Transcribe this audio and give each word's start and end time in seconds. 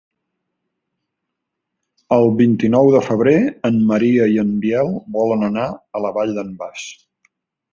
El 2.17 2.25
vint-i-nou 2.39 2.89
de 2.97 3.01
febrer 3.09 3.35
en 3.71 3.77
Maria 3.91 4.27
i 4.37 4.41
en 4.45 4.57
Biel 4.65 4.91
volen 5.19 5.47
anar 5.51 5.67
a 5.99 6.03
la 6.07 6.13
Vall 6.19 6.35
d'en 6.41 6.51
Bas. 6.65 6.89